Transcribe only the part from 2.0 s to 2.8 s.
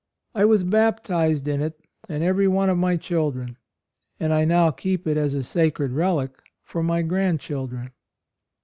and every one of